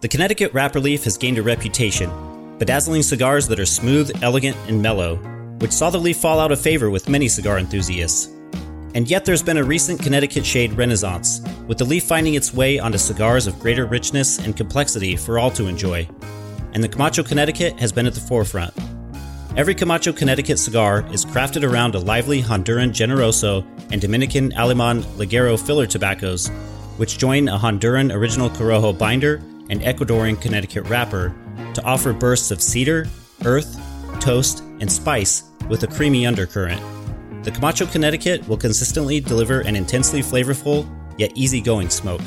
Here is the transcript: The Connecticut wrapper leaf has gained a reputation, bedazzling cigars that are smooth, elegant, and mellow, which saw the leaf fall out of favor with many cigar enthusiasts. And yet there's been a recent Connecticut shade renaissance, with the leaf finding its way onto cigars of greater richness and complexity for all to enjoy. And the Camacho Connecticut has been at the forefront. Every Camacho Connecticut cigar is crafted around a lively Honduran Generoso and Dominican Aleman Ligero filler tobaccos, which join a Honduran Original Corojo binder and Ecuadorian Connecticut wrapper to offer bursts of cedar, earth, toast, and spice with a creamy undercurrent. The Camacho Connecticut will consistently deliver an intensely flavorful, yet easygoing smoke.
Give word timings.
The 0.00 0.08
Connecticut 0.08 0.54
wrapper 0.54 0.80
leaf 0.80 1.04
has 1.04 1.18
gained 1.18 1.36
a 1.36 1.42
reputation, 1.42 2.10
bedazzling 2.56 3.02
cigars 3.02 3.46
that 3.48 3.60
are 3.60 3.66
smooth, 3.66 4.10
elegant, 4.22 4.56
and 4.66 4.80
mellow, 4.80 5.16
which 5.58 5.72
saw 5.72 5.90
the 5.90 5.98
leaf 5.98 6.16
fall 6.16 6.40
out 6.40 6.50
of 6.50 6.58
favor 6.58 6.88
with 6.88 7.10
many 7.10 7.28
cigar 7.28 7.58
enthusiasts. 7.58 8.32
And 8.94 9.10
yet 9.10 9.26
there's 9.26 9.42
been 9.42 9.58
a 9.58 9.62
recent 9.62 10.00
Connecticut 10.00 10.46
shade 10.46 10.72
renaissance, 10.72 11.42
with 11.66 11.76
the 11.76 11.84
leaf 11.84 12.04
finding 12.04 12.32
its 12.32 12.54
way 12.54 12.78
onto 12.78 12.96
cigars 12.96 13.46
of 13.46 13.60
greater 13.60 13.84
richness 13.84 14.38
and 14.38 14.56
complexity 14.56 15.16
for 15.16 15.38
all 15.38 15.50
to 15.50 15.66
enjoy. 15.66 16.08
And 16.72 16.82
the 16.82 16.88
Camacho 16.88 17.22
Connecticut 17.22 17.78
has 17.78 17.92
been 17.92 18.06
at 18.06 18.14
the 18.14 18.20
forefront. 18.20 18.72
Every 19.54 19.74
Camacho 19.74 20.14
Connecticut 20.14 20.58
cigar 20.58 21.06
is 21.12 21.26
crafted 21.26 21.62
around 21.62 21.94
a 21.94 21.98
lively 21.98 22.40
Honduran 22.40 22.92
Generoso 22.92 23.66
and 23.92 24.00
Dominican 24.00 24.52
Aleman 24.52 25.02
Ligero 25.18 25.60
filler 25.60 25.86
tobaccos, 25.86 26.48
which 26.96 27.18
join 27.18 27.50
a 27.50 27.58
Honduran 27.58 28.14
Original 28.14 28.48
Corojo 28.48 28.96
binder 28.96 29.42
and 29.70 29.80
Ecuadorian 29.80 30.38
Connecticut 30.38 30.86
wrapper 30.88 31.34
to 31.72 31.82
offer 31.84 32.12
bursts 32.12 32.50
of 32.50 32.60
cedar, 32.60 33.08
earth, 33.46 33.80
toast, 34.20 34.60
and 34.80 34.92
spice 34.92 35.44
with 35.68 35.82
a 35.84 35.86
creamy 35.86 36.26
undercurrent. 36.26 36.82
The 37.44 37.52
Camacho 37.52 37.86
Connecticut 37.86 38.46
will 38.46 38.58
consistently 38.58 39.20
deliver 39.20 39.60
an 39.60 39.76
intensely 39.76 40.20
flavorful, 40.20 40.86
yet 41.16 41.32
easygoing 41.34 41.88
smoke. 41.88 42.20